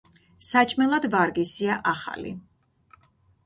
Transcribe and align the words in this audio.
საჭმელად 0.47 1.05
ვარგისია 1.17 1.77
ახალი. 1.95 2.35